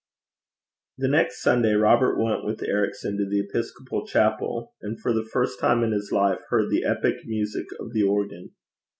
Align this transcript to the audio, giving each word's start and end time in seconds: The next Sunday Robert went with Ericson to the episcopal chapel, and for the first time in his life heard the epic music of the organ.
The 0.97 1.07
next 1.09 1.43
Sunday 1.43 1.73
Robert 1.73 2.17
went 2.17 2.43
with 2.43 2.63
Ericson 2.63 3.17
to 3.17 3.29
the 3.29 3.39
episcopal 3.41 4.07
chapel, 4.07 4.73
and 4.81 4.99
for 4.99 5.13
the 5.13 5.29
first 5.31 5.59
time 5.59 5.83
in 5.83 5.91
his 5.91 6.09
life 6.11 6.39
heard 6.49 6.71
the 6.71 6.83
epic 6.85 7.17
music 7.27 7.67
of 7.79 7.93
the 7.93 8.01
organ. 8.01 8.49